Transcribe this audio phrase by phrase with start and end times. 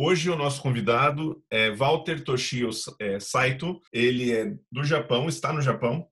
[0.00, 2.70] Hoje o nosso convidado é Walter Toshio
[3.00, 3.82] é, Saito.
[3.92, 6.08] Ele é do Japão, está no Japão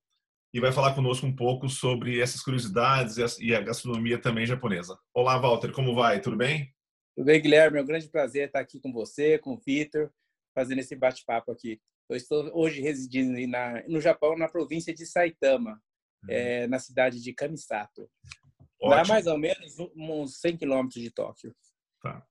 [0.52, 4.98] e vai falar conosco um pouco sobre essas curiosidades e a gastronomia também japonesa.
[5.14, 6.20] Olá, Walter, como vai?
[6.20, 6.74] Tudo bem?
[7.14, 7.78] Tudo bem, Guilherme.
[7.78, 10.10] É um grande prazer estar aqui com você, com o Vitor,
[10.52, 11.80] fazendo esse bate-papo aqui.
[12.10, 15.80] Eu estou hoje residindo na, no Japão, na província de Saitama,
[16.24, 16.34] uhum.
[16.34, 18.10] é, na cidade de Kamisato.
[18.82, 18.90] Ótimo.
[18.90, 21.54] Dá mais ou menos uns 100 quilômetros de Tóquio.
[22.02, 22.26] Tá.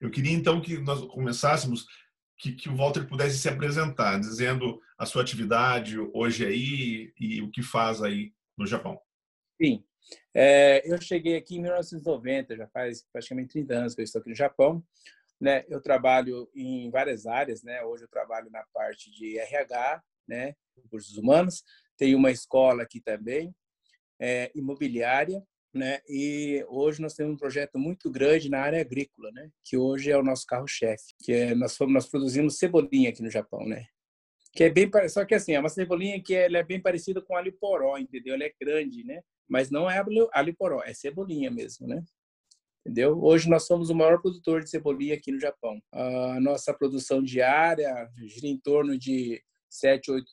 [0.00, 1.86] Eu queria então que nós começássemos
[2.38, 7.50] que, que, o Walter pudesse se apresentar, dizendo a sua atividade hoje aí e o
[7.50, 9.00] que faz aí no Japão.
[9.60, 9.84] Sim,
[10.34, 14.30] é, eu cheguei aqui em 1990, já faz praticamente 30 anos que eu estou aqui
[14.30, 14.84] no Japão.
[15.40, 15.64] Né?
[15.68, 17.82] Eu trabalho em várias áreas, né?
[17.84, 20.54] Hoje eu trabalho na parte de RH, né?
[20.76, 21.62] Recursos humanos.
[21.96, 23.54] Tenho uma escola aqui também,
[24.20, 26.00] é, imobiliária né?
[26.08, 29.50] E hoje nós temos um projeto muito grande na área agrícola, né?
[29.64, 33.30] Que hoje é o nosso carro-chefe, que é nós fomos, nós produzimos cebolinha aqui no
[33.30, 33.86] Japão, né?
[34.52, 37.36] Que é bem só que assim é uma cebolinha que ela é bem parecida com
[37.36, 38.34] alho poró, entendeu?
[38.34, 39.20] Ela é grande, né?
[39.48, 40.02] Mas não é
[40.32, 42.02] alho poró, é cebolinha mesmo, né?
[42.80, 43.22] Entendeu?
[43.22, 45.80] Hoje nós somos o maior produtor de cebolinha aqui no Japão.
[45.92, 50.30] A nossa produção diária gira em torno de 7, 8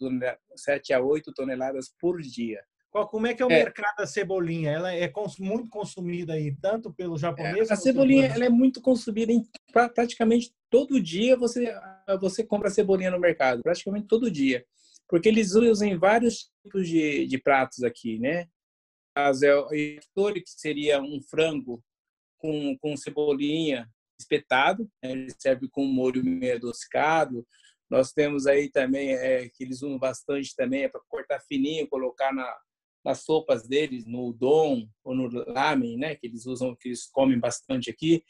[0.55, 2.63] 7 a 8 toneladas por dia.
[3.03, 3.63] Como é que é o é.
[3.63, 4.71] mercado da cebolinha?
[4.71, 7.69] Ela é muito consumida aí, tanto pelo japonês...
[7.69, 9.43] É, a cebolinha ela é muito consumida em
[9.73, 11.73] praticamente todo dia você,
[12.21, 14.65] você compra cebolinha no mercado, praticamente todo dia.
[15.09, 18.47] Porque eles usam vários tipos de, de pratos aqui, né?
[19.13, 21.83] As, é, o que seria um frango
[22.37, 23.89] com, com cebolinha
[24.19, 25.11] espetado, né?
[25.11, 27.45] ele serve com molho meio adocicado.
[27.89, 32.33] Nós temos aí também, é, que eles usam bastante também, é para cortar fininho, colocar
[32.33, 32.51] na,
[33.05, 37.39] nas sopas deles, no udon ou no ramen, né, que eles usam, que eles comem
[37.39, 38.23] bastante aqui.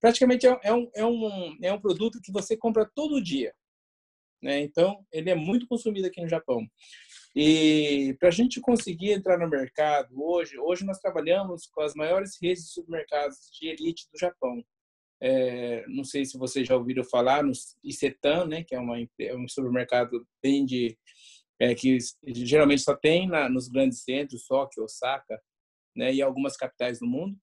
[0.00, 3.54] Praticamente é, é um, é um, é um produto que você compra todo dia.
[4.42, 4.60] Né?
[4.62, 6.66] Então, ele é muito consumido aqui no Japão.
[7.36, 12.38] E para a gente conseguir entrar no mercado hoje, hoje nós trabalhamos com as maiores
[12.40, 14.64] redes de supermercados de elite do Japão.
[15.20, 17.52] É, não sei se vocês já ouviram falar no
[17.82, 20.96] Isetan, né, que é, uma, é um supermercado bem de
[21.60, 25.40] é, que geralmente só tem na, nos grandes centros, Tóquio, Osaka,
[25.96, 27.36] né, e algumas capitais do mundo.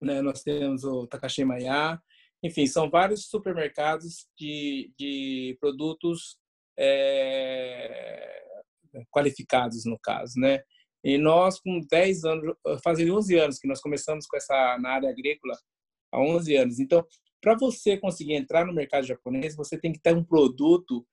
[0.00, 1.98] Né, nós temos o Takashimaya,
[2.42, 6.36] enfim, são vários supermercados de, de produtos
[6.78, 8.44] é,
[9.10, 10.62] qualificados, no caso, né?
[11.02, 15.10] E nós, com 10 anos, fazem 11 anos que nós começamos com essa na área
[15.10, 15.54] agrícola,
[16.12, 16.80] há 11 anos.
[16.80, 17.06] Então,
[17.40, 21.06] para você conseguir entrar no mercado japonês, você tem que ter um produto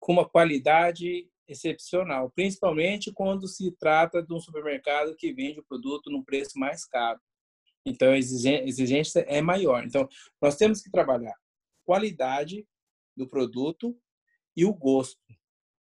[0.00, 6.10] com uma qualidade excepcional, principalmente quando se trata de um supermercado que vende o produto
[6.10, 7.20] num preço mais caro.
[7.84, 9.84] Então, a exigência é maior.
[9.84, 10.08] Então,
[10.40, 11.34] nós temos que trabalhar
[11.84, 12.66] qualidade
[13.16, 13.96] do produto
[14.56, 15.20] e o gosto.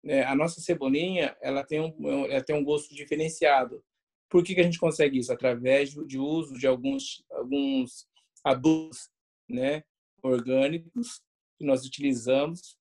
[0.04, 3.84] É, a nossa cebolinha, ela tem um, ela tem um gosto diferenciado.
[4.30, 5.32] Por que, que a gente consegue isso?
[5.32, 8.08] Através de uso de alguns, alguns
[8.44, 9.10] adubos
[9.48, 9.84] né,
[10.24, 11.22] orgânicos
[11.58, 12.78] que nós utilizamos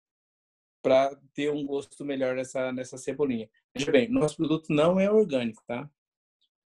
[0.82, 3.48] para ter um gosto melhor nessa, nessa cebolinha.
[3.74, 5.90] Veja bem, nosso produto não é orgânico, tá?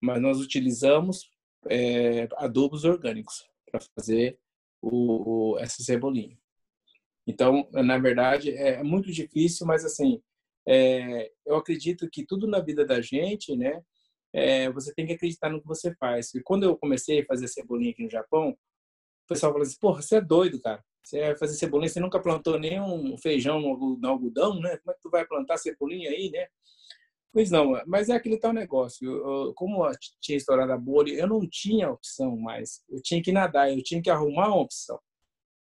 [0.00, 1.30] Mas nós utilizamos
[1.68, 4.38] é, adubos orgânicos para fazer
[4.80, 6.38] o, o, essa cebolinha.
[7.26, 10.22] Então, na verdade, é muito difícil, mas assim,
[10.66, 13.82] é, eu acredito que tudo na vida da gente, né?
[14.32, 16.34] É, você tem que acreditar no que você faz.
[16.34, 20.02] E quando eu comecei a fazer cebolinha aqui no Japão, o pessoal falou assim: porra,
[20.02, 20.84] você é doido, cara.
[21.06, 24.76] Você vai fazer cebolinha, você nunca plantou nenhum feijão no algodão, né?
[24.78, 26.48] Como é que tu vai plantar cebolinha aí, né?
[27.32, 29.08] Pois não, mas é aquele tal negócio.
[29.08, 29.88] Eu, como
[30.20, 32.82] tinha estourado a bolha, eu não tinha opção mais.
[32.88, 34.98] Eu tinha que nadar, eu tinha que arrumar uma opção.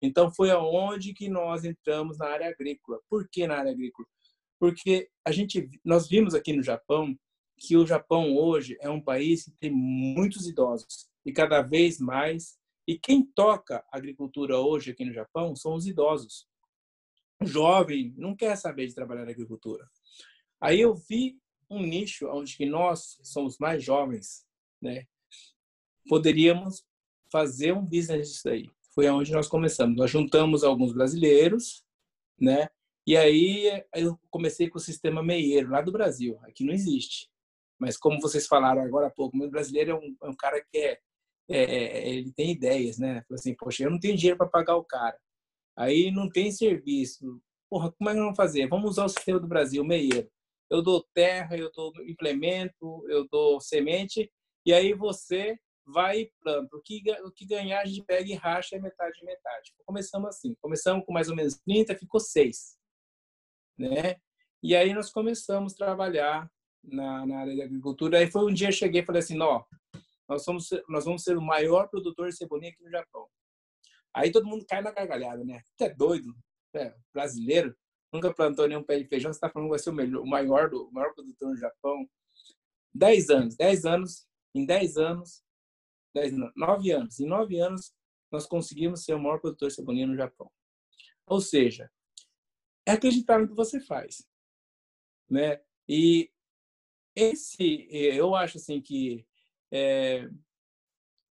[0.02, 3.02] Então foi aonde que nós entramos na área agrícola.
[3.10, 4.08] Por que na área agrícola?
[4.58, 7.14] Porque a gente, nós vimos aqui no Japão
[7.58, 12.58] que o Japão hoje é um país que tem muitos idosos e cada vez mais
[12.88, 16.48] e quem toca agricultura hoje aqui no Japão são os idosos.
[17.42, 19.90] O jovem não quer saber de trabalhar na agricultura.
[20.62, 21.38] Aí eu vi
[21.70, 24.46] um nicho onde que nós somos mais jovens,
[24.82, 25.06] né?
[26.08, 26.86] Poderíamos
[27.32, 28.70] fazer um business disso aí.
[28.94, 29.98] Foi onde nós começamos.
[29.98, 31.84] Nós juntamos alguns brasileiros,
[32.40, 32.70] né?
[33.06, 36.40] E aí eu comecei com o sistema meieiro, lá do Brasil.
[36.44, 37.30] Aqui não existe.
[37.78, 40.78] Mas como vocês falaram agora há pouco, o brasileiro é um, é um cara que
[40.78, 41.02] é,
[41.50, 43.24] é, é, ele tem ideias, né?
[43.28, 45.18] Fala assim, poxa, eu não tenho dinheiro para pagar o cara.
[45.78, 47.42] Aí não tem serviço.
[47.70, 48.68] Porra, como é que vamos fazer?
[48.68, 50.30] Vamos usar o sistema do Brasil, meieiro.
[50.70, 54.32] Eu dou terra, eu dou implemento, eu dou semente,
[54.66, 56.76] e aí você vai e planta.
[56.76, 59.74] O que, o que ganhar, a gente pega e racha é metade de metade.
[59.86, 60.56] Começamos assim.
[60.62, 62.78] Começamos com mais ou menos 30, ficou 6
[63.78, 64.16] né?
[64.62, 66.50] E aí nós começamos a trabalhar
[66.84, 68.20] na, na área da agricultura.
[68.20, 69.64] Aí foi um dia eu cheguei e falei assim, ó,
[70.28, 73.28] nós somos nós vamos ser o maior produtor de cebolinha aqui no Japão.
[74.14, 75.62] Aí todo mundo cai na gargalhada, né?
[75.76, 76.36] Você é doido,
[76.76, 77.76] é, brasileiro,
[78.12, 80.28] nunca plantou nenhum pé de feijão, você está falando que vai ser o, melhor, o
[80.28, 82.08] maior do o maior produtor no Japão.
[82.94, 85.44] Dez anos, dez anos, em dez anos,
[86.14, 87.92] dez, nove anos, em nove anos
[88.32, 90.52] nós conseguimos ser o maior produtor de cebolinha no Japão.
[91.26, 91.90] Ou seja,
[92.86, 94.28] é acreditar no que você faz,
[95.30, 95.62] né?
[95.88, 96.32] E
[97.16, 99.26] esse, eu acho assim que
[99.74, 100.30] é,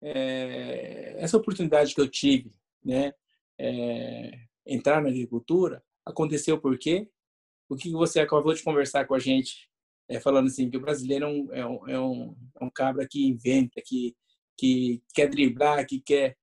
[0.03, 2.53] é, essa oportunidade que eu tive,
[2.83, 3.11] né,
[3.59, 7.09] é, entrar na agricultura, aconteceu por quê?
[7.67, 9.69] O que você acabou de conversar com a gente,
[10.07, 13.07] é, falando assim que o brasileiro é um, é um, é um, é um cabra
[13.09, 14.15] que inventa, que,
[14.57, 16.37] que quer driblar, que quer...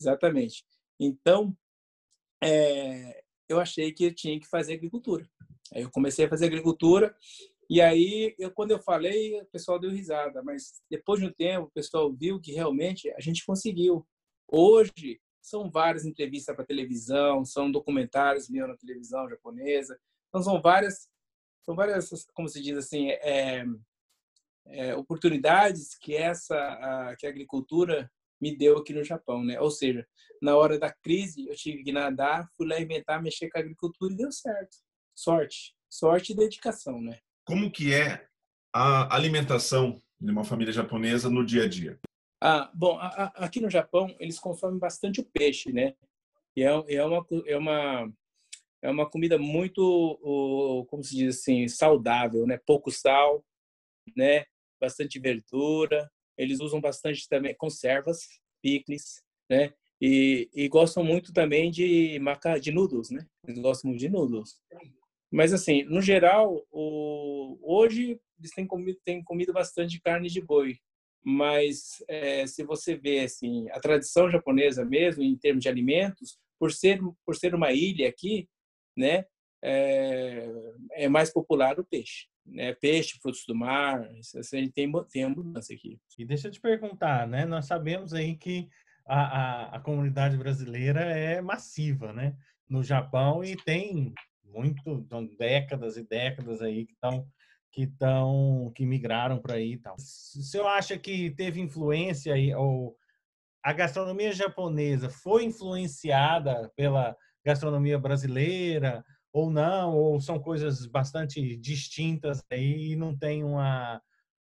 [0.00, 0.64] Exatamente.
[0.98, 1.56] Então,
[2.42, 5.28] é, eu achei que eu tinha que fazer agricultura.
[5.72, 7.14] Aí eu comecei a fazer agricultura
[7.68, 11.66] e aí eu, quando eu falei, o pessoal deu risada, mas depois de um tempo
[11.66, 14.06] o pessoal viu que realmente a gente conseguiu.
[14.48, 19.98] Hoje são várias entrevistas para televisão, são documentários meio na televisão japonesa,
[20.28, 21.08] então são várias,
[21.64, 23.64] são várias, como se diz assim, é,
[24.66, 28.10] é, oportunidades que essa a, que a agricultura
[28.40, 29.60] me deu aqui no Japão, né?
[29.60, 30.06] Ou seja,
[30.42, 34.12] na hora da crise, eu tive que nadar, fui lá inventar, mexer com a agricultura
[34.12, 34.76] e deu certo.
[35.14, 37.18] Sorte, sorte e dedicação, né?
[37.46, 38.26] Como que é
[38.74, 41.96] a alimentação de uma família japonesa no dia a dia?
[42.42, 45.94] Ah, bom, a, a, aqui no Japão eles consomem bastante o peixe, né?
[46.56, 48.12] E é, é uma é uma
[48.82, 52.58] é uma comida muito, como se diz assim, saudável, né?
[52.66, 53.44] Pouco sal,
[54.16, 54.44] né?
[54.80, 58.26] Bastante verdura, eles usam bastante também conservas,
[58.60, 59.72] picles, né?
[60.00, 63.24] E, e gostam muito também de maca de noodles, né?
[63.46, 64.60] Eles gostam muito de noodles.
[65.30, 70.78] Mas assim, no geral, o, hoje eles têm comido, têm comido bastante carne de boi.
[71.24, 76.72] Mas é, se você vê assim, a tradição japonesa mesmo em termos de alimentos, por
[76.72, 78.48] ser por ser uma ilha aqui,
[78.96, 79.26] né?
[79.62, 80.48] É,
[80.92, 85.74] é mais popular o peixe né, peixe, frutos do mar, a gente tem, tem abundância
[85.74, 85.98] aqui.
[86.18, 87.44] E deixa eu te perguntar, né?
[87.44, 88.68] Nós sabemos aí que
[89.06, 92.36] a, a, a comunidade brasileira é massiva, né?
[92.68, 94.12] No Japão e tem
[94.56, 97.26] muito, então, décadas e décadas aí que estão
[97.72, 99.96] que estão que migraram para aí e tal.
[99.98, 102.96] Se eu acha que teve influência aí ou
[103.62, 107.14] a gastronomia japonesa foi influenciada pela
[107.44, 114.00] gastronomia brasileira ou não, ou são coisas bastante distintas aí e não tem uma,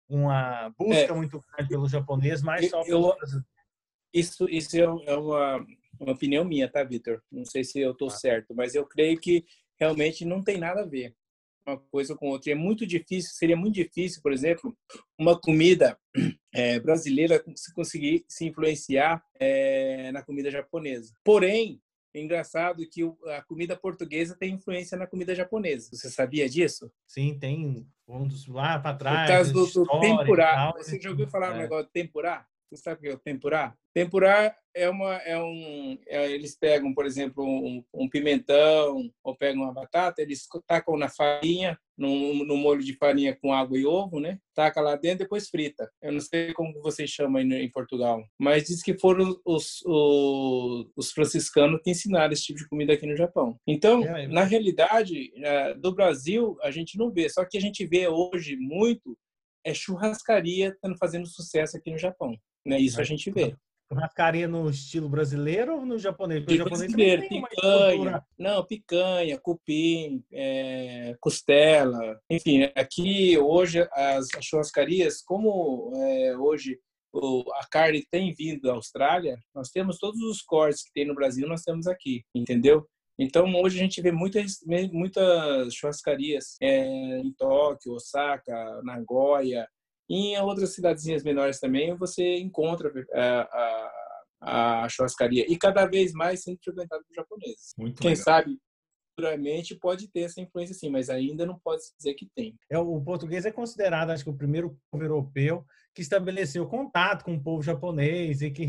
[0.09, 3.15] uma busca é, muito grande pelo japonês, mas só eu,
[4.12, 5.65] Isso, isso é, é uma,
[6.00, 7.21] uma opinião minha, tá, Vitor?
[7.31, 8.12] Não sei se eu estou ah.
[8.12, 9.45] certo, mas eu creio que
[9.81, 11.16] realmente não tem nada a ver
[11.66, 12.50] uma coisa com outra.
[12.50, 14.76] E é muito difícil, seria muito difícil, por exemplo,
[15.18, 15.97] uma comida
[16.54, 21.14] é, brasileira se conseguir se influenciar é, na comida japonesa.
[21.23, 21.81] Porém,
[22.14, 25.90] é engraçado que a comida portuguesa tem influência na comida japonesa.
[25.94, 26.92] Você sabia disso?
[27.07, 27.88] Sim, tem.
[28.06, 29.28] Vamos lá para trás.
[29.30, 30.73] Por causa do, do tempurá.
[30.78, 31.54] Você já ouviu falar é.
[31.54, 32.45] um negócio de tempurá?
[32.71, 33.75] Você sabe o que é o tempurá?
[33.94, 39.63] Tempurá é uma é um é, eles pegam, por exemplo, um, um, pimentão ou pegam
[39.63, 44.21] uma batata, eles tacam na farinha, no, no molho de farinha com água e ovo,
[44.21, 44.40] né?
[44.56, 45.92] Taca lá dentro, depois frita.
[46.01, 50.87] Eu não sei como vocês chamam aí em Portugal, mas diz que foram os, os,
[50.95, 53.57] os franciscanos que ensinaram esse tipo de comida aqui no Japão.
[53.68, 54.28] Então, é, é.
[54.30, 58.56] na realidade, é, do Brasil a gente não vê, só que a gente vê hoje
[58.56, 59.18] muito
[59.63, 62.35] é churrascaria estando fazendo sucesso aqui no Japão.
[62.65, 62.80] Né?
[62.80, 63.56] Isso a gente vê.
[63.91, 66.45] Churrascaria no estilo brasileiro ou no japonês?
[66.45, 68.23] Porque brasileiro, picanha.
[68.39, 72.18] Não, picanha, cupim, é, costela.
[72.30, 76.80] Enfim, aqui hoje as, as churrascarias, como é, hoje
[77.56, 81.45] a carne tem vindo da Austrália, nós temos todos os cortes que tem no Brasil,
[81.45, 82.87] nós temos aqui, entendeu?
[83.19, 84.59] Então, hoje a gente vê muitas,
[84.91, 89.68] muitas churrascarias é, em Tóquio, Osaka, Nagoya,
[90.11, 93.47] e em outras cidadezinhas menores também você encontra a, é,
[94.41, 95.45] a, a churrascaria.
[95.47, 97.73] E cada vez mais sendo frequentado por japoneses.
[97.77, 98.25] Muito Quem legal.
[98.25, 98.59] sabe
[99.15, 102.57] futuramente pode ter essa influência sim, mas ainda não pode dizer que tem.
[102.69, 107.35] É, o português é considerado, acho que, o primeiro povo europeu que estabeleceu contato com
[107.35, 108.68] o povo japonês e que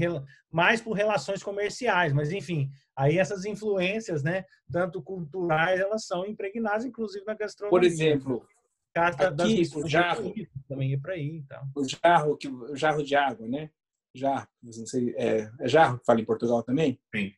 [0.50, 6.84] mais por relações comerciais, mas enfim, aí essas influências, né, tanto culturais, elas são impregnadas
[6.84, 7.80] inclusive na gastronomia.
[7.80, 8.46] Por exemplo,
[8.94, 10.34] aqui, o jarro
[10.68, 11.62] também é para aí, então.
[11.74, 13.70] O jarro que o jarro de água, né?
[14.14, 17.00] Jarro, não sei, é, é jarro que fala em Portugal também?
[17.14, 17.32] Sim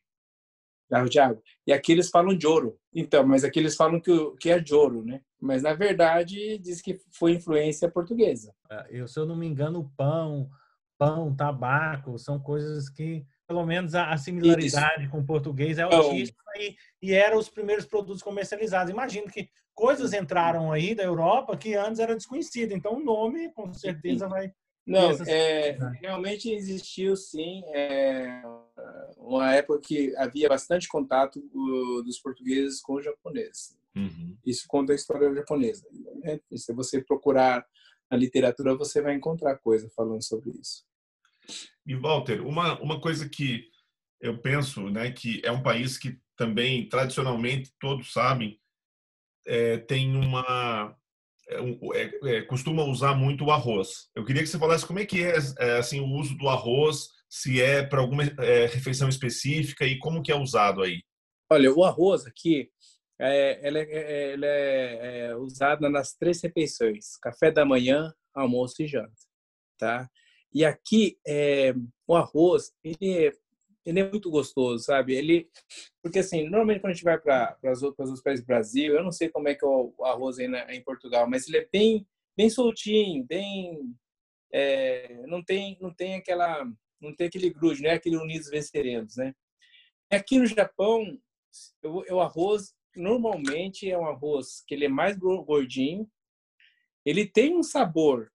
[0.91, 1.43] jarro de água.
[1.67, 2.79] E aqui eles falam de ouro.
[2.95, 5.21] Então, mas aqui eles falam que, que é de ouro, né?
[5.41, 8.55] Mas na verdade diz que foi influência portuguesa.
[8.71, 10.49] É, eu, se eu não me engano, pão,
[10.99, 15.11] pão, tabaco, são coisas que pelo menos a, similaridade Isso.
[15.11, 18.91] com o português é altíssima e, e eram os primeiros produtos comercializados.
[18.91, 22.73] Imagino que coisas entraram aí da Europa que antes era desconhecido.
[22.73, 24.53] Então o nome com certeza vai
[24.87, 28.43] não, é, realmente existiu sim é,
[29.17, 31.41] uma época que havia bastante contato
[32.05, 33.77] dos portugueses com os japoneses.
[33.97, 34.37] Uhum.
[34.45, 35.87] Isso conta a história japonesa.
[36.23, 36.39] Né?
[36.55, 37.65] Se você procurar
[38.11, 40.85] na literatura, você vai encontrar coisa falando sobre isso.
[41.87, 43.65] E Walter, uma uma coisa que
[44.21, 48.59] eu penso, né, que é um país que também tradicionalmente todos sabem
[49.47, 50.97] é, tem uma
[51.49, 51.59] é,
[51.95, 54.09] é, é, costuma usar muito o arroz.
[54.15, 57.09] Eu queria que você falasse como é que é, é assim o uso do arroz,
[57.29, 61.03] se é para alguma é, refeição específica e como que é usado aí.
[61.51, 62.71] Olha, o arroz aqui,
[63.21, 69.13] é, ela, é, ela é, usada nas três refeições: café da manhã, almoço e janta,
[69.79, 70.09] tá?
[70.55, 71.19] E aqui
[72.07, 73.33] o arroz ele
[73.85, 75.15] ele é muito gostoso, sabe?
[75.15, 75.49] Ele,
[76.03, 79.13] porque assim, normalmente quando a gente vai para os outros países do Brasil, eu não
[79.13, 82.07] sei como é que é o arroz aí na, em Portugal, mas ele é bem,
[82.37, 83.95] bem soltinho, bem,
[84.53, 86.65] é, não tem, não tem aquela,
[87.01, 89.35] não tem aquele grude, não é aquele unidos venceremos, né?
[90.11, 91.19] Aqui no Japão,
[91.83, 96.09] o arroz normalmente é um arroz que ele é mais gordinho,
[97.05, 98.33] ele tem um sabor,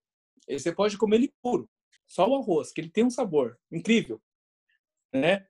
[0.48, 1.68] você pode comer ele puro,
[2.10, 4.22] só o arroz, que ele tem um sabor incrível
[5.14, 5.46] né?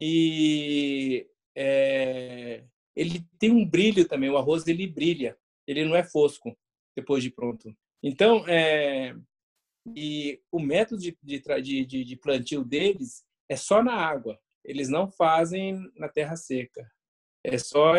[0.00, 2.64] E é,
[2.96, 4.30] ele tem um brilho também.
[4.30, 5.36] O arroz ele brilha,
[5.66, 6.56] ele não é fosco
[6.96, 7.74] depois de pronto.
[8.02, 9.14] Então, é,
[9.94, 14.38] e o método de, de, de, de plantio deles é só na água.
[14.64, 16.90] Eles não fazem na terra seca.
[17.42, 17.94] É só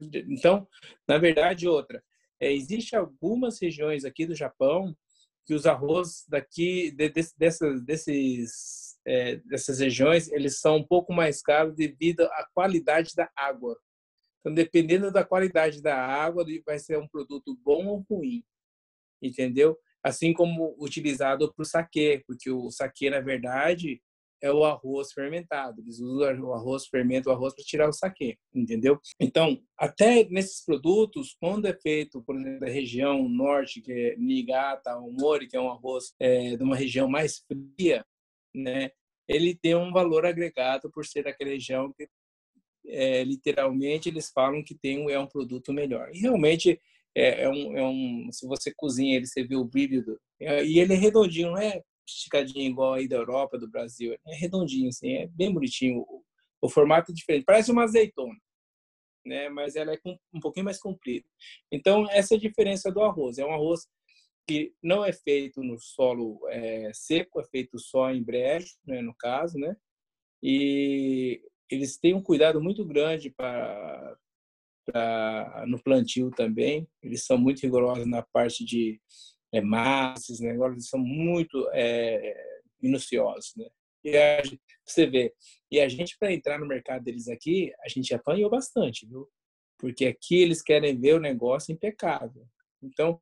[0.00, 0.66] então,
[1.06, 2.02] na verdade, outra.
[2.40, 4.96] É, existe algumas regiões aqui do Japão
[5.44, 11.12] que os arroz daqui de, de, dessas, desses é, dessas regiões, eles são um pouco
[11.12, 13.76] mais caros devido à qualidade da água.
[14.40, 18.44] Então, dependendo da qualidade da água, vai ser um produto bom ou ruim,
[19.20, 19.78] entendeu?
[20.02, 24.02] Assim como utilizado para o saquê, porque o saquê, na verdade,
[24.42, 25.80] é o arroz fermentado.
[25.80, 28.98] Eles usam o arroz, fermentam o arroz para tirar o saquê, entendeu?
[29.20, 34.96] Então, até nesses produtos, quando é feito, por exemplo, da região norte, que é Niigata,
[34.96, 38.04] ou Mori, que é um arroz é, de uma região mais fria,
[38.54, 38.90] né,
[39.28, 42.08] ele tem um valor agregado por ser daquela região que
[42.86, 46.10] é, literalmente eles falam que tem é um produto melhor.
[46.12, 46.80] E realmente
[47.14, 50.80] é, é, um, é um, se você cozinha ele, você vê o brilho do, e
[50.80, 55.14] ele é redondinho, não é esticadinho igual aí da Europa, do Brasil, é redondinho, assim,
[55.14, 56.00] é bem bonitinho.
[56.00, 56.24] O,
[56.62, 58.38] o formato é diferente, parece uma azeitona,
[59.26, 59.48] né?
[59.48, 59.98] Mas ela é
[60.32, 61.26] um pouquinho mais comprida.
[61.70, 63.38] Então essa é a diferença do arroz.
[63.38, 63.86] É um arroz
[64.46, 69.14] que não é feito no solo é, seco, é feito só em brejo, né, no
[69.14, 69.76] caso, né?
[70.42, 71.40] E
[71.70, 74.16] eles têm um cuidado muito grande para
[75.66, 76.88] no plantio também.
[77.02, 79.00] Eles são muito rigorosos na parte de
[79.52, 80.52] é, massas, né?
[80.52, 82.34] Agora eles são muito é,
[82.80, 83.66] minuciosos, né?
[84.04, 84.42] E a,
[84.84, 85.32] você vê,
[85.70, 89.28] e a gente para entrar no mercado deles aqui, a gente apanhou bastante, viu?
[89.78, 92.46] Porque aqui eles querem ver o negócio impecável.
[92.82, 93.20] Então,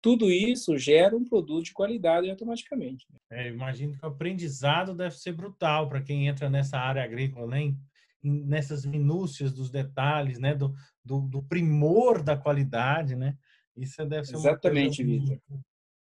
[0.00, 3.06] tudo isso gera um produto de qualidade automaticamente.
[3.10, 3.18] Né?
[3.30, 7.74] É, imagino que o aprendizado deve ser brutal para quem entra nessa área agrícola, né?
[8.22, 10.54] nessas minúcias dos detalhes, né?
[10.54, 10.74] Do,
[11.04, 13.36] do, do, primor da qualidade, né?
[13.76, 15.38] Isso deve ser exatamente, Vitor.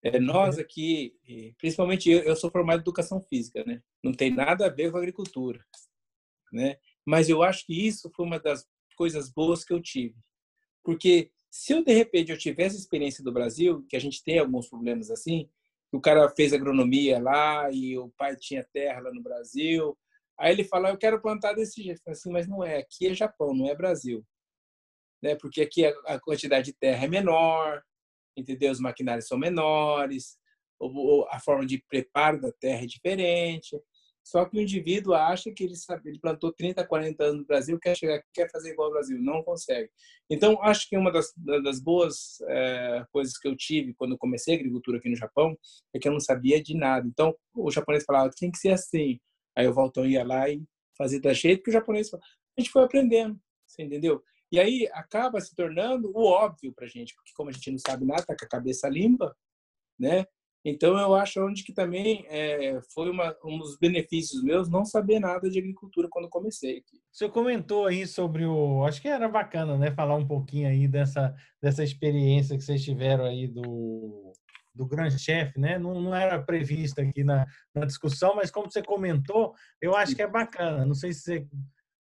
[0.07, 1.15] É, nós aqui,
[1.59, 3.83] principalmente eu, eu sou formado em educação física, né?
[4.05, 5.65] Não tem nada a ver com agricultura,
[6.53, 6.77] né?
[7.05, 10.15] Mas eu acho que isso foi uma das coisas boas que eu tive,
[10.85, 14.69] porque se eu, de repente, eu tivesse experiência do Brasil, que a gente tem alguns
[14.69, 15.49] problemas assim,
[15.91, 19.97] o cara fez agronomia lá e o pai tinha terra lá no Brasil,
[20.39, 22.01] aí ele fala, eu quero plantar desse jeito.
[22.07, 24.25] assim, mas não é, aqui é Japão, não é Brasil.
[25.23, 25.35] Né?
[25.37, 27.83] Porque aqui a quantidade de terra é menor,
[28.37, 28.73] entendeu?
[28.73, 30.37] Os maquinários são menores,
[31.31, 33.77] a forma de preparo da terra é diferente.
[34.27, 37.79] Só que o indivíduo acha que ele sabe, ele plantou 30, 40 anos no Brasil,
[37.79, 39.89] quer chegar, quer fazer igual ao Brasil, não consegue.
[40.29, 44.59] Então, acho que uma das, das boas é, coisas que eu tive quando comecei a
[44.59, 45.57] agricultura aqui no Japão
[45.95, 47.07] é que eu não sabia de nada.
[47.07, 49.21] Então, o japonês falava, tem que ser assim.
[49.57, 50.61] Aí o Valtão ia lá e
[50.99, 52.29] fazia da jeito que o japonês falava.
[52.59, 54.21] A gente foi aprendendo, você entendeu?
[54.51, 57.79] E aí acaba se tornando o óbvio para a gente, porque como a gente não
[57.79, 59.35] sabe nada, tá com a cabeça limpa,
[59.99, 60.25] né?
[60.69, 65.21] Então, eu acho onde que também é, foi uma, um dos benefícios meus não saber
[65.21, 67.01] nada de agricultura quando comecei aqui.
[67.13, 68.85] Você comentou aí sobre o...
[68.85, 69.93] Acho que era bacana, né?
[69.93, 74.33] Falar um pouquinho aí dessa, dessa experiência que vocês tiveram aí do,
[74.75, 75.79] do grande chefe, né?
[75.79, 80.23] Não, não era previsto aqui na, na discussão, mas como você comentou, eu acho que
[80.23, 80.85] é bacana.
[80.85, 81.49] Não sei se você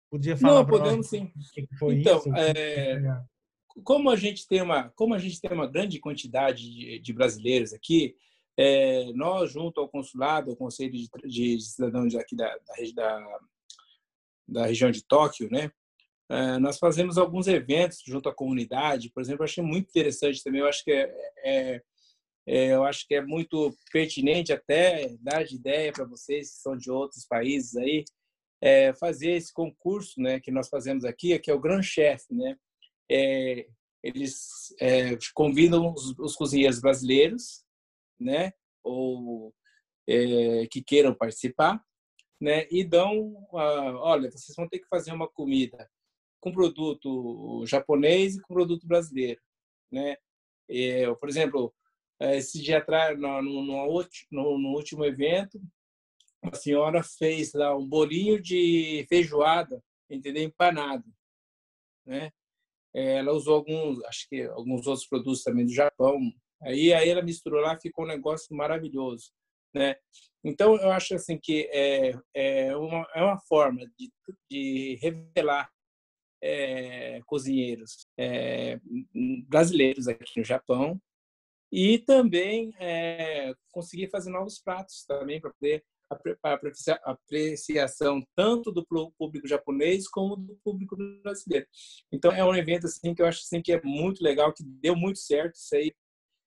[0.09, 1.31] podia falar Não, podemos sim.
[1.83, 3.01] Então, isso, é,
[3.83, 7.73] como a gente tem uma, como a gente tem uma grande quantidade de, de brasileiros
[7.73, 8.15] aqui,
[8.57, 13.39] é, nós, junto ao consulado, ao Conselho de, de Cidadãos aqui da, da, da,
[14.47, 15.71] da região de Tóquio, né,
[16.29, 19.11] é, nós fazemos alguns eventos junto à comunidade.
[19.11, 20.61] Por exemplo, eu achei muito interessante também.
[20.61, 21.81] Eu acho que é, é,
[22.47, 26.75] é eu acho que é muito pertinente até dar de ideia para vocês que são
[26.75, 28.03] de outros países aí
[28.65, 32.57] é, fazer esse concurso, né, que nós fazemos aqui, que é o Grand Chef, né.
[33.09, 33.67] É,
[34.01, 37.65] eles é, convidam os, os cozinheiros brasileiros
[38.19, 38.53] né?
[38.83, 39.53] Ou
[40.07, 41.83] é, que queiram participar,
[42.39, 42.67] né?
[42.69, 45.89] E dão, olha, vocês vão ter que fazer uma comida
[46.39, 49.41] com produto japonês e com produto brasileiro,
[49.91, 50.17] né?
[50.69, 51.73] É, por exemplo,
[52.19, 55.59] esse dia atrás, no, no, no último evento,
[56.51, 60.43] a senhora fez lá um bolinho de feijoada, entendeu?
[60.43, 61.05] Empanado,
[62.05, 62.31] né?
[62.93, 66.17] Ela usou alguns, acho que alguns outros produtos também do Japão,
[66.61, 69.31] Aí, aí ela misturou lá, ficou um negócio maravilhoso,
[69.73, 69.95] né?
[70.43, 74.11] Então, eu acho assim que é, é, uma, é uma forma de,
[74.49, 75.69] de revelar
[76.41, 78.79] é, cozinheiros é,
[79.47, 81.01] brasileiros aqui no Japão
[81.71, 89.47] e também é, conseguir fazer novos pratos também para poder a apreciação tanto do público
[89.47, 91.65] japonês como do público brasileiro.
[92.11, 94.95] Então é um evento assim que eu acho assim que é muito legal, que deu
[94.95, 95.93] muito certo, isso aí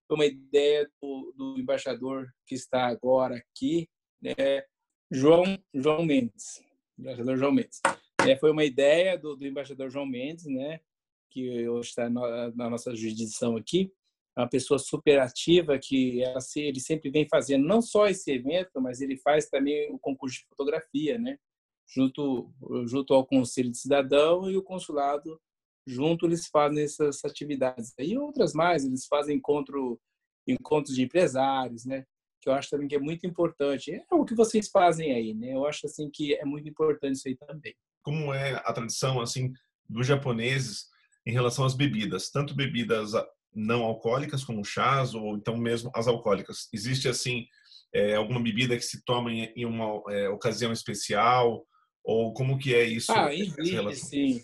[0.07, 3.89] foi uma ideia do, do, embaixador que está agora aqui,
[4.23, 4.65] né,
[5.11, 5.45] João,
[5.75, 6.63] João Mendes,
[6.99, 7.81] embaixador João Mendes.
[8.27, 10.81] É, foi uma ideia do, do, embaixador João Mendes, né,
[11.31, 13.93] que hoje está na, na nossa jurisdição aqui,
[14.39, 19.01] uma pessoa super ativa que ela, ele sempre vem fazendo não só esse evento, mas
[19.01, 21.37] ele faz também o concurso de fotografia, né?
[21.89, 22.53] Junto,
[22.87, 25.41] junto ao Conselho de Cidadão e o Consulado
[25.89, 27.95] junto eles fazem essas atividades.
[27.99, 29.99] E outras mais, eles fazem encontro,
[30.47, 32.05] encontros de empresários, né?
[32.41, 33.93] Que eu acho também que é muito importante.
[33.93, 35.55] É o que vocês fazem aí, né?
[35.55, 37.75] Eu acho assim que é muito importante isso aí também.
[38.03, 39.53] Como é a tradição assim
[39.89, 40.87] dos japoneses
[41.27, 43.13] em relação às bebidas, tanto bebidas
[43.55, 46.69] não alcoólicas como chás ou então mesmo as alcoólicas.
[46.73, 47.47] Existe assim
[47.95, 51.65] é, alguma bebida que se toma em, em uma é, ocasião especial
[52.05, 53.13] ou como que é isso?
[53.13, 54.41] Ah, existe, sim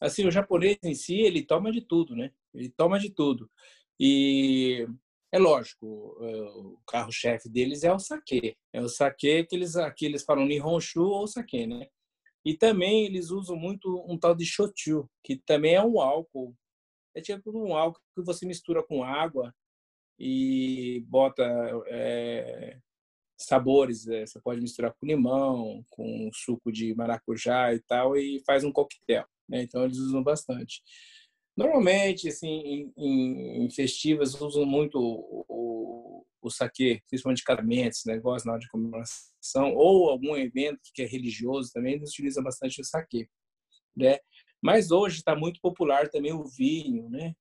[0.00, 2.30] assim, o japonês em si, ele toma de tudo, né?
[2.54, 3.50] Ele toma de tudo.
[3.98, 4.86] E
[5.32, 8.56] é lógico, é, o carro-chefe deles é o saquê.
[8.72, 11.88] É o saquê que eles, aqui eles falam Nihonshu ou saquê, né?
[12.44, 16.54] E também eles usam muito um tal de shochu, que também é um álcool.
[17.18, 19.54] É tipo um álcool que você mistura com água
[20.18, 21.44] e bota
[21.88, 22.78] é,
[23.36, 24.06] sabores.
[24.06, 28.72] É, você pode misturar com limão, com suco de maracujá e tal, e faz um
[28.72, 29.62] coquetel né?
[29.62, 30.82] Então eles usam bastante.
[31.56, 38.52] Normalmente, assim, em, em festivas usam muito o, o, o saque, principalmente casamentos, negócios na
[38.52, 43.28] hora de comemoração, ou algum evento que é religioso também, eles utilizam bastante o saque,
[43.96, 44.18] né?
[44.62, 47.34] Mas hoje está muito popular também o vinho, né?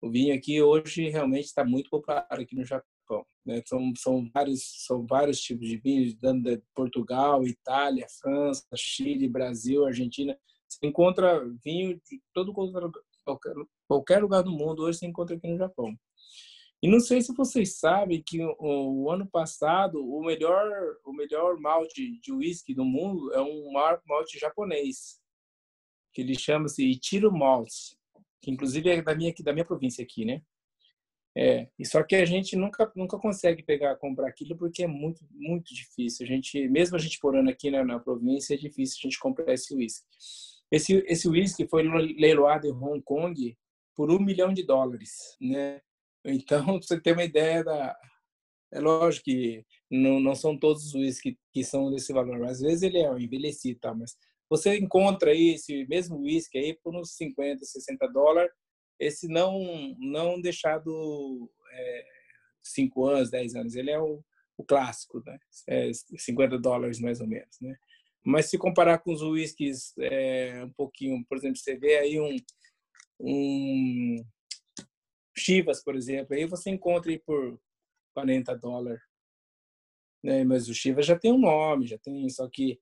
[0.00, 3.26] O vinho aqui hoje realmente está muito popular aqui no Japão.
[3.44, 3.60] Né?
[3.66, 10.38] São, são, vários, são vários tipos de vinhos, de Portugal, Itália, França, Chile, Brasil, Argentina.
[10.68, 13.54] Você encontra vinho de todo qualquer,
[13.88, 15.96] qualquer lugar do mundo, hoje você encontra aqui no Japão.
[16.80, 20.70] E não sei se vocês sabem que o, o ano passado o melhor
[21.04, 23.72] o melhor malte de uísque do mundo é um
[24.06, 25.17] malte japonês,
[26.12, 27.72] que ele chama-se Ichiro Malt,
[28.42, 30.42] que inclusive é da minha da minha província aqui, né?
[31.36, 35.24] É, e só que a gente nunca nunca consegue pegar comprar aquilo porque é muito
[35.30, 36.26] muito difícil.
[36.26, 39.52] A gente mesmo a gente morando aqui na, na província é difícil a gente comprar
[39.52, 40.06] esse uísque.
[40.70, 43.56] Esse esse whisky foi leiloado em Hong Kong
[43.94, 45.80] por um milhão de dólares, né?
[46.24, 47.96] Então você tem uma ideia da
[48.72, 52.44] é lógico que Não, não são todos os uísques que, que são desse valor.
[52.44, 53.94] Às vezes ele é envelhecido, tá?
[53.94, 54.16] mas
[54.48, 58.52] você encontra aí esse mesmo uísque aí por uns 50, 60 dólares,
[58.98, 62.04] esse não não deixado é,
[62.62, 64.22] 5 anos, 10 anos, ele é o,
[64.56, 65.38] o clássico, né?
[65.68, 67.76] É 50 dólares mais ou menos, né?
[68.24, 72.36] Mas se comparar com os uísques é, um pouquinho, por exemplo, você vê aí um,
[73.20, 74.24] um
[75.36, 77.58] Chivas, por exemplo, aí você encontra aí por
[78.14, 79.00] 40 dólares.
[80.22, 80.44] Né?
[80.44, 82.78] Mas o Chivas já tem um nome, já tem, só que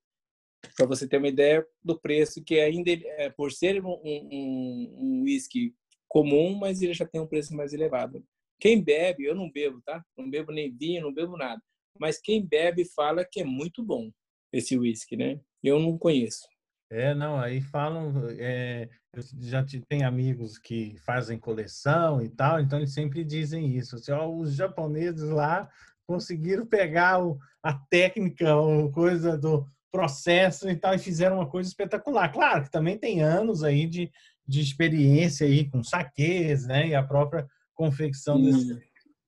[0.75, 5.21] para você ter uma ideia do preço que ainda é, por ser um, um, um
[5.23, 5.73] whisky
[6.07, 8.23] comum, mas ele já tem um preço mais elevado.
[8.59, 10.03] Quem bebe, eu não bebo, tá?
[10.17, 11.61] Não bebo nem vinho, não bebo nada.
[11.99, 14.09] Mas quem bebe fala que é muito bom
[14.51, 15.39] esse whisky, né?
[15.63, 16.47] Eu não conheço.
[16.89, 22.79] É, não, aí falam, é, eu já tem amigos que fazem coleção e tal, então
[22.79, 23.95] eles sempre dizem isso.
[23.97, 25.69] Assim, ó, os japoneses lá
[26.07, 31.69] conseguiram pegar o, a técnica, a coisa do processo e tal, e fizeram uma coisa
[31.69, 32.31] espetacular.
[32.31, 34.11] Claro que também tem anos aí de,
[34.47, 36.89] de experiência aí com saques, né?
[36.89, 38.79] E a própria confecção desse,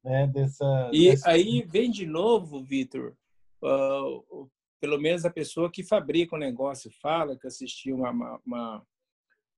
[0.04, 0.90] né, dessa.
[0.94, 1.30] E dessa...
[1.30, 3.16] aí vem de novo, Vitor,
[3.64, 8.88] uh, pelo menos a pessoa que fabrica o negócio fala, que assistiu uma, uma,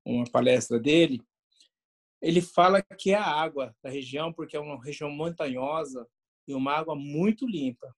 [0.05, 1.21] uma palestra dele,
[2.21, 6.07] ele fala que é a água da região, porque é uma região montanhosa
[6.47, 7.93] e uma água muito limpa.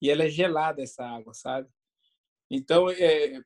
[0.00, 1.68] E ela é gelada, essa água, sabe?
[2.50, 3.40] Então, é,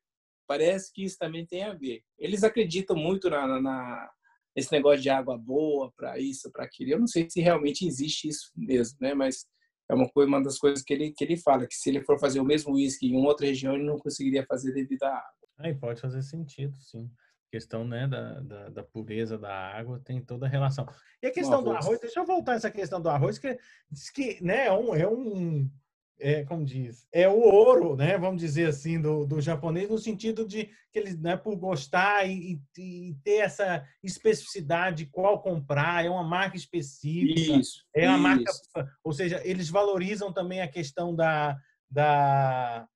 [0.46, 2.02] parece que isso também tem a ver.
[2.18, 4.10] Eles acreditam muito na, na
[4.54, 6.92] esse negócio de água boa para isso, para aquilo.
[6.92, 9.14] Eu não sei se realmente existe isso mesmo, né?
[9.14, 9.46] Mas
[9.90, 12.18] é uma, coisa, uma das coisas que ele, que ele fala, que se ele for
[12.18, 15.48] fazer o mesmo uísque em outra região, ele não conseguiria fazer devido à água.
[15.58, 17.10] Aí pode fazer sentido, sim.
[17.48, 20.86] A questão né, da, da, da, pureza da água tem toda a relação.
[21.22, 23.58] E a questão do arroz, deixa eu voltar essa questão do arroz, que
[23.90, 25.70] diz que né, é um, é um
[26.18, 28.16] é, como diz, é o ouro, né?
[28.16, 32.60] Vamos dizer assim, do, do japonês, no sentido de que eles, né, por gostar e,
[32.78, 37.58] e, ter essa especificidade, qual comprar, é uma marca específica.
[37.58, 37.84] Isso.
[37.94, 38.52] É uma isso.
[38.74, 41.58] marca, ou seja, eles valorizam também a questão da,
[41.90, 42.86] da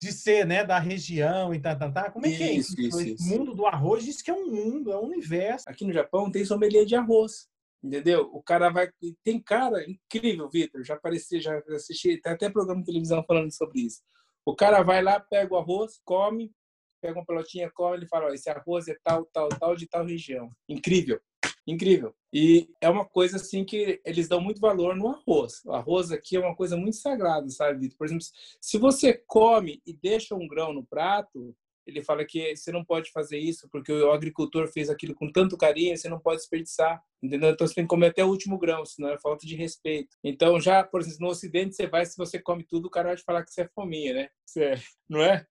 [0.00, 2.10] de ser, né, da região e tá, tá, tá.
[2.10, 2.78] Como é que é isso?
[2.80, 3.14] isso, isso?
[3.14, 5.64] Esse mundo do arroz diz que é um mundo, é um universo.
[5.68, 7.48] Aqui no Japão tem sommelier de arroz.
[7.86, 8.28] Entendeu?
[8.32, 8.90] O cara vai.
[9.22, 10.82] Tem cara incrível, Vitor.
[10.82, 14.02] Já apareci, já assisti, tem até programa de televisão falando sobre isso.
[14.44, 16.52] O cara vai lá, pega o arroz, come,
[17.00, 20.50] pega uma pelotinha, come, ele fala: esse arroz é tal, tal, tal, de tal região.
[20.68, 21.20] Incrível,
[21.64, 22.12] incrível.
[22.32, 25.64] E é uma coisa assim que eles dão muito valor no arroz.
[25.64, 27.98] O arroz aqui é uma coisa muito sagrada, sabe, Vitor?
[27.98, 28.24] Por exemplo,
[28.60, 31.54] se você come e deixa um grão no prato,
[31.86, 35.56] ele fala que você não pode fazer isso porque o agricultor fez aquilo com tanto
[35.56, 37.50] carinho, você não pode desperdiçar, entendeu?
[37.50, 40.16] Então você tem que comer até o último grão, senão é falta de respeito.
[40.22, 43.16] Então já, por exemplo, no Ocidente você vai, se você come tudo, o cara vai
[43.16, 44.28] te falar que você é fominha, né?
[44.44, 44.74] Você,
[45.08, 45.46] não é?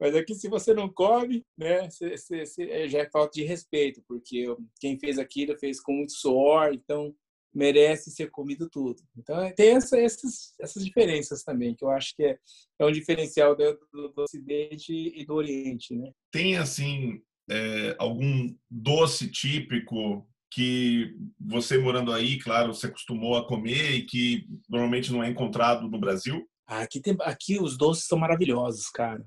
[0.00, 1.88] Mas aqui, se você não come, né,
[2.60, 4.44] é, já é falta de respeito, porque
[4.80, 7.12] quem fez aquilo fez com muito suor, então
[7.54, 9.02] merece ser comido tudo.
[9.16, 12.38] Então, é, tem essa, essas, essas diferenças também, que eu acho que é,
[12.78, 15.96] é um diferencial do, do, do Ocidente e do Oriente.
[15.96, 16.10] Né?
[16.30, 23.92] Tem, assim, é, algum doce típico que você morando aí, claro, você acostumou a comer
[23.92, 26.48] e que normalmente não é encontrado no Brasil?
[26.66, 29.24] Aqui, tem, aqui os doces são maravilhosos, cara.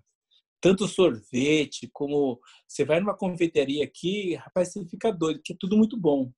[0.60, 5.76] Tanto sorvete como você vai numa confeitaria aqui, rapaz, você fica doido, que é tudo
[5.76, 6.32] muito bom,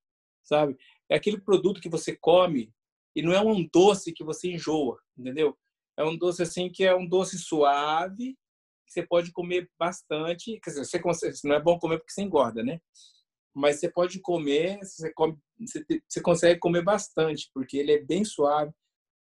[0.43, 0.77] sabe?
[1.13, 2.73] É aquele produto que você come
[3.15, 5.55] e não é um doce que você enjoa, entendeu?
[5.95, 8.35] É um doce assim que é um doce suave,
[8.87, 10.59] que você pode comer bastante.
[10.59, 12.81] Quer dizer, você não é bom comer porque você engorda, né?
[13.53, 18.25] Mas você pode comer, você, come, você, você consegue comer bastante, porque ele é bem
[18.25, 18.73] suave.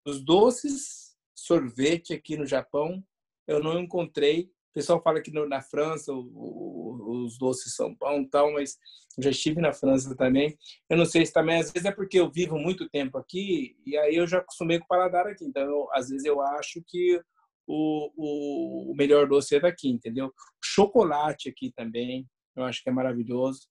[0.06, 3.02] Os doces, sorvete aqui no Japão,
[3.47, 8.28] eu não encontrei pessoal fala que no, na França o, o, os doces são bons
[8.30, 8.78] tal, mas
[9.20, 10.56] já estive na França também.
[10.88, 13.98] Eu não sei se também, às vezes é porque eu vivo muito tempo aqui e
[13.98, 15.44] aí eu já acostumei com o paladar aqui.
[15.44, 17.20] Então, eu, às vezes eu acho que
[17.68, 20.32] o, o, melhor doce é daqui, entendeu?
[20.63, 23.68] Chocolate aqui também, eu acho que é maravilhoso,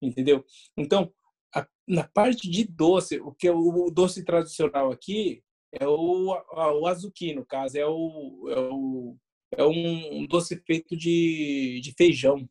[0.00, 0.42] entendeu?
[0.78, 1.12] Então,
[1.54, 6.86] a, na parte de doce, o que é o doce tradicional aqui é o, o
[6.86, 9.18] azuki, no caso, é o, é o
[9.56, 12.48] é um doce feito de, de feijão.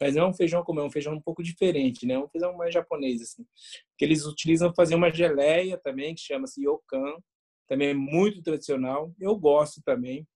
[0.00, 2.14] Mas não é um feijão como é um feijão um pouco diferente, né?
[2.14, 3.44] É um feijão mais japonês, assim.
[3.96, 7.14] Que eles utilizam fazer uma geleia também, que chama-se yokan.
[7.66, 9.12] Também é muito tradicional.
[9.18, 10.26] Eu gosto também.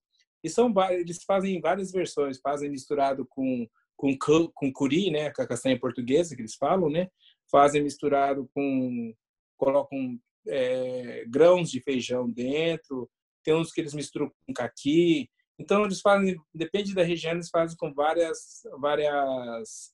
[0.42, 2.40] E são eles fazem várias versões.
[2.40, 4.16] Fazem misturado com, com,
[4.52, 5.30] com curi, né?
[5.30, 7.08] Com a castanha portuguesa, que eles falam, né?
[7.50, 9.14] Fazem misturado com...
[9.56, 13.08] Colocam é, grãos de feijão dentro
[13.42, 15.28] tem uns que eles misturam com caqui.
[15.58, 19.92] Então eles fazem, depende da região, eles fazem com várias várias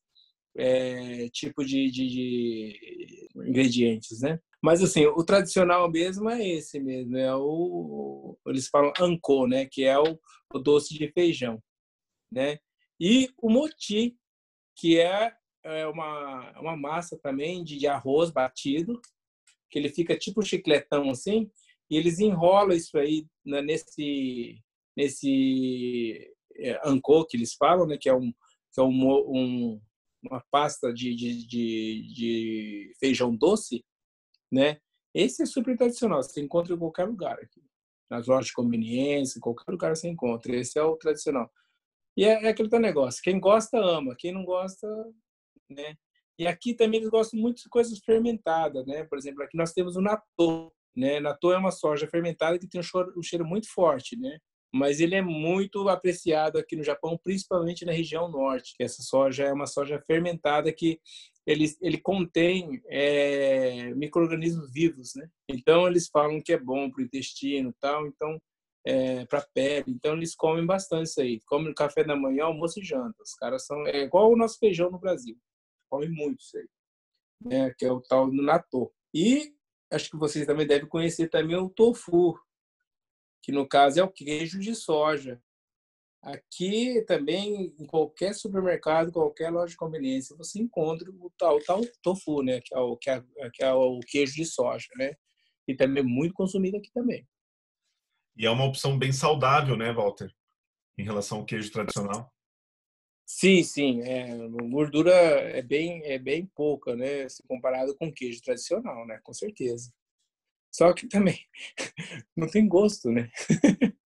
[0.57, 4.41] é, tipos de, de, de, ingredientes, né?
[4.63, 9.85] Mas assim, o tradicional mesmo é esse mesmo, é o eles falam anco, né, que
[9.85, 10.19] é o,
[10.53, 11.63] o doce de feijão,
[12.33, 12.59] né?
[13.01, 14.17] E o moti,
[14.77, 15.33] que é,
[15.65, 19.01] é uma uma massa também de, de arroz batido,
[19.71, 21.51] que ele fica tipo chicletão assim,
[21.91, 24.61] e eles enrolam isso aí né, nesse
[24.99, 28.33] nesse é, anco que eles falam, né, que é um
[28.73, 29.81] que é um, um
[30.21, 33.85] uma pasta de, de, de, de, feijão doce,
[34.51, 34.81] né?
[35.15, 37.63] Esse é super tradicional, você encontra em qualquer lugar aqui.
[38.11, 40.55] Nas lojas de conveniência, em qualquer lugar você encontra.
[40.57, 41.49] Esse é o tradicional.
[42.17, 44.89] E é, é aquele negócio, quem gosta ama, quem não gosta,
[45.71, 45.97] né?
[46.37, 49.05] E aqui também eles gostam muito de coisas fermentadas, né?
[49.05, 51.21] Por exemplo, aqui nós temos o natô, né?
[51.21, 54.39] Natô é uma soja fermentada que tem um cheiro, um cheiro muito forte, né?
[54.73, 58.75] Mas ele é muito apreciado aqui no Japão, principalmente na região norte.
[58.79, 61.01] Essa soja é uma soja fermentada que
[61.47, 65.29] ele, ele contém é, micro-organismos vivos, né?
[65.49, 68.39] Então, eles falam que é bom para o intestino tal, então,
[68.87, 69.87] é, para a pele.
[69.89, 71.41] Então, eles comem bastante isso aí.
[71.47, 73.23] Comem café da manhã, almoço e janta.
[73.23, 73.87] Os caras são...
[73.87, 75.37] É igual o nosso feijão no Brasil.
[75.91, 76.69] Comem muito isso aí.
[77.47, 77.75] Né?
[77.79, 78.93] Que é o tal do natô.
[79.15, 79.55] E
[79.91, 82.39] acho que vocês também devem conhecer também o tofu,
[83.43, 85.41] que no caso é o queijo de soja.
[86.21, 92.43] Aqui também, em qualquer supermercado, qualquer loja de conveniência, você encontra o tal, tal tofu,
[92.43, 92.61] né?
[92.61, 93.23] Que é, o, que, é,
[93.53, 95.15] que é o queijo de soja, né?
[95.67, 97.27] E também é muito consumido aqui também.
[98.37, 100.33] E é uma opção bem saudável, né, Walter?
[100.99, 102.33] Em relação ao queijo tradicional.
[103.25, 104.03] Sim, sim.
[104.03, 104.35] É,
[104.71, 107.29] gordura é bem, é bem pouca, né?
[107.29, 109.21] Se comparado com o queijo tradicional, né?
[109.23, 109.93] Com certeza.
[110.71, 111.39] Só que também
[112.37, 113.31] não tem gosto, né?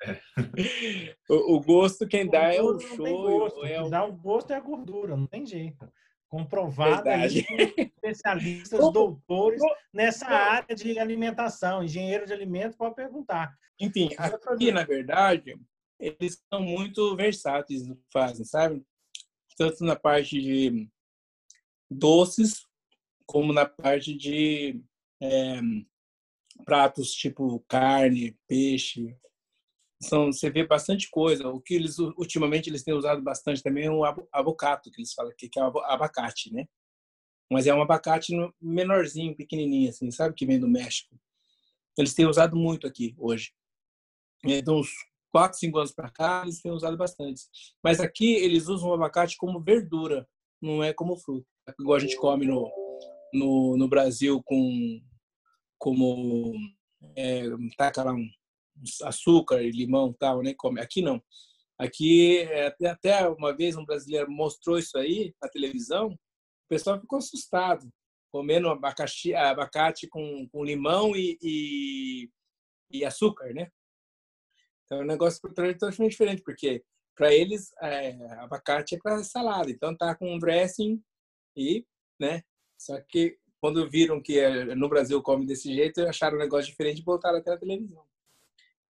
[0.05, 0.21] É.
[1.29, 3.67] o, o, gosto quem dá é o show.
[3.67, 3.89] É o...
[3.89, 5.91] dá o gosto é a gordura, não tem jeito.
[6.29, 7.45] Comprovado aí,
[7.77, 9.61] especialistas, doutores
[9.93, 13.55] nessa área de alimentação, engenheiro de alimentos, pode perguntar.
[13.79, 15.61] Enfim, aqui, na verdade,
[16.01, 18.83] eles são muito versáteis no que fazem, sabe?
[19.59, 20.89] Tanto na parte de
[21.91, 22.67] doces,
[23.27, 24.83] como na parte de
[25.21, 25.61] é,
[26.65, 29.17] pratos tipo carne, peixe.
[30.01, 31.49] São, você vê bastante coisa.
[31.49, 35.33] O que eles ultimamente eles têm usado bastante também é o abocado, que eles falam
[35.37, 36.67] que é abacate, né?
[37.51, 41.15] Mas é um abacate menorzinho, pequenininho assim, sabe que vem do México.
[41.97, 43.53] Eles têm usado muito aqui hoje.
[44.45, 44.91] Então, uns
[45.31, 47.43] 4, 5 anos para cá, eles têm usado bastante.
[47.83, 50.29] Mas aqui eles usam o abacate como verdura,
[50.61, 51.47] não é como fruta.
[51.79, 52.71] Igual a gente come no,
[53.33, 55.01] no, no Brasil com
[55.83, 56.55] como
[57.17, 57.43] é,
[57.77, 58.31] taca lá um
[59.03, 60.55] açúcar e limão tal, né?
[60.55, 60.81] Come.
[60.81, 61.21] Aqui não.
[61.77, 67.19] Aqui é, até uma vez um brasileiro mostrou isso aí na televisão, o pessoal ficou
[67.19, 67.93] assustado
[68.31, 72.31] comendo abacaxi, abacate com, com limão e, e,
[72.91, 73.69] e, açúcar, né?
[74.85, 76.85] Então é um negócio totalmente diferente, porque
[77.17, 81.03] para eles é, abacate é para salada, então tá com um dressing
[81.57, 81.85] e,
[82.21, 82.43] né?
[82.79, 86.99] Só que quando viram que eh, no Brasil come desse jeito, acharam um negócio diferente
[86.99, 88.05] e voltaram até a televisão.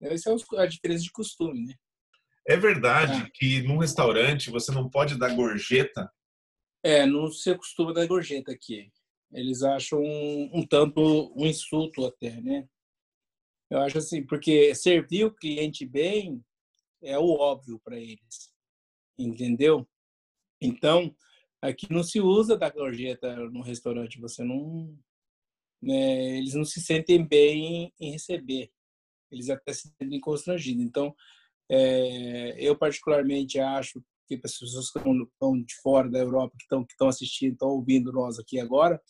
[0.01, 1.75] Essa é a diferença de costume, né?
[2.49, 3.31] É verdade ah.
[3.35, 6.11] que num restaurante você não pode dar gorjeta?
[6.83, 8.91] É, não se acostuma dar gorjeta aqui.
[9.31, 12.67] Eles acham um, um tanto um insulto até, né?
[13.69, 16.43] Eu acho assim, porque servir o cliente bem
[17.03, 18.51] é o óbvio para eles,
[19.19, 19.87] entendeu?
[20.63, 21.15] Então,
[21.63, 24.99] Aqui não se usa da gorjeta no restaurante, você não.
[25.81, 28.71] Né, eles não se sentem bem em receber,
[29.31, 30.83] eles até se sentem constrangidos.
[30.85, 31.15] Então,
[31.71, 36.85] é, eu particularmente acho que as pessoas que estão de fora da Europa, que estão,
[36.85, 39.01] que estão assistindo, estão ouvindo nós aqui agora,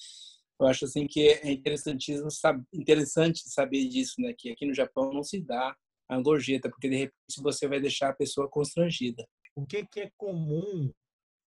[0.60, 2.28] eu acho assim que é interessantíssimo,
[2.72, 4.34] interessante saber disso, né?
[4.36, 5.74] Que aqui no Japão não se dá
[6.08, 9.26] a gorjeta, porque de repente você vai deixar a pessoa constrangida.
[9.56, 10.92] O que, que é comum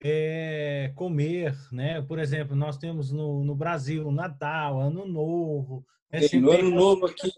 [0.08, 2.00] é, comer, né?
[2.00, 5.84] Por exemplo, nós temos no, no Brasil Natal, Ano Novo.
[6.12, 6.20] Né?
[6.40, 7.32] no Ano Novo aqui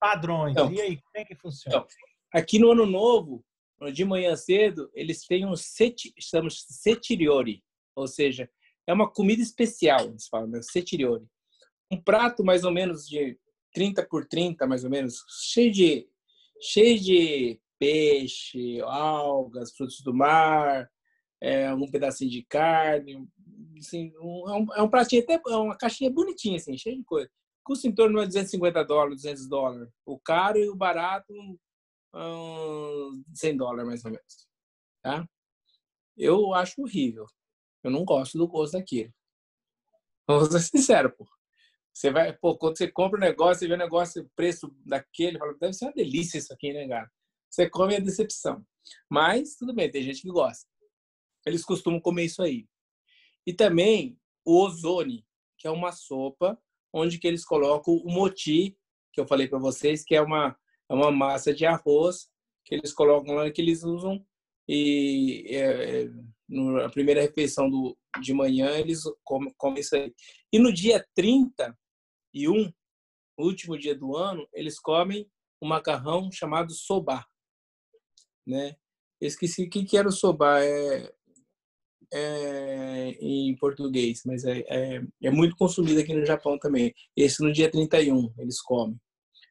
[0.00, 0.52] padrões.
[0.52, 1.76] Então, e aí, como é que funciona?
[1.76, 1.86] Então,
[2.32, 3.44] aqui no Ano Novo,
[3.92, 7.62] de manhã cedo, eles têm um seti, chamamos setiriori,
[7.94, 8.48] ou seja,
[8.86, 10.62] é uma comida especial, eles falam, né?
[10.62, 11.26] setiriori.
[11.92, 13.38] Um prato mais ou menos de
[13.74, 16.08] 30 por 30, mais ou menos, cheio de
[16.58, 20.90] cheio de peixe, algas, frutos do mar,
[21.44, 23.28] é, um pedacinho de carne,
[23.78, 27.04] assim, um, é, um, é um pratinho até é uma caixinha bonitinha assim, cheia de
[27.04, 27.30] coisa.
[27.62, 29.88] Custa em torno de 250 dólares, 200 dólares.
[30.06, 31.34] O caro e o barato
[32.14, 34.48] uns 100 dólares mais ou menos,
[35.02, 35.28] tá?
[36.16, 37.26] Eu acho horrível.
[37.82, 39.12] Eu não gosto do gosto daquilo.
[40.26, 41.26] Vamos ser sincero, pô.
[41.92, 45.38] Você vai, pô, quando você compra um negócio, você vê o negócio, o preço daquele,
[45.38, 47.10] fala, deve ser uma delícia isso aqui, né, cara?
[47.50, 48.64] Você come a decepção.
[49.10, 50.66] Mas, tudo bem, tem gente que gosta.
[51.46, 52.66] Eles costumam comer isso aí.
[53.46, 55.24] E também o ozone,
[55.58, 56.58] que é uma sopa
[56.92, 58.76] onde que eles colocam o moti,
[59.12, 60.56] que eu falei para vocês, que é uma,
[60.88, 62.28] é uma massa de arroz
[62.64, 64.24] que eles colocam lá, que eles usam
[64.66, 66.08] e é,
[66.48, 70.14] na primeira refeição do, de manhã eles comem, comem isso aí.
[70.52, 72.72] E no dia 31,
[73.38, 75.30] último dia do ano, eles comem
[75.60, 77.26] um macarrão chamado soba,
[78.46, 78.76] né?
[79.20, 81.13] Eu esqueci o que, que era o soba é,
[82.12, 86.94] é, em português, mas é, é, é, muito consumido aqui no Japão também.
[87.16, 88.98] Esse no dia 31 eles comem,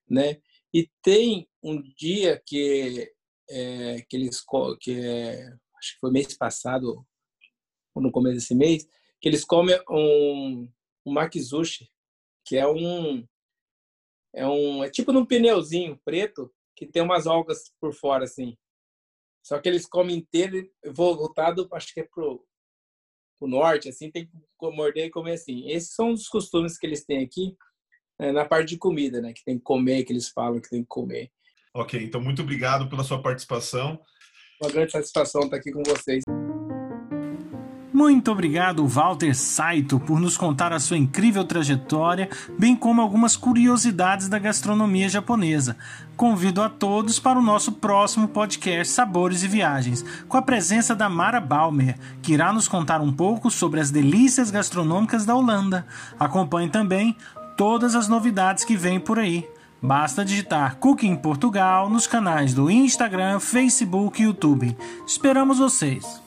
[0.10, 0.38] né?
[0.74, 3.12] E tem um dia que
[3.50, 4.44] é, que eles
[4.80, 7.06] que é, acho que foi mês passado
[7.94, 8.88] ou no começo desse mês
[9.22, 10.70] que eles comem um,
[11.06, 11.89] um makizushi
[12.46, 13.28] que é um
[14.34, 18.58] é um é tipo num pneuzinho preto que tem umas algas por fora assim
[19.43, 22.45] só que eles comem inteiro voltado acho que é pro
[23.39, 27.06] pro norte assim tem que morder e comer assim esses são os costumes que eles
[27.06, 27.56] têm aqui
[28.19, 30.82] é, na parte de comida né que tem que comer que eles falam que tem
[30.82, 31.32] que comer
[31.75, 33.99] Ok, então muito obrigado pela sua participação.
[34.62, 36.23] Uma grande satisfação estar aqui com vocês.
[37.93, 42.27] Muito obrigado, Walter Saito, por nos contar a sua incrível trajetória,
[42.58, 45.77] bem como algumas curiosidades da gastronomia japonesa.
[46.17, 51.08] Convido a todos para o nosso próximo podcast Sabores e Viagens, com a presença da
[51.08, 55.86] Mara Balmer, que irá nos contar um pouco sobre as delícias gastronômicas da Holanda.
[56.19, 57.15] Acompanhe também
[57.56, 59.47] todas as novidades que vêm por aí.
[59.79, 64.75] Basta digitar Cooking Portugal nos canais do Instagram, Facebook e YouTube.
[65.06, 66.22] Esperamos vocês!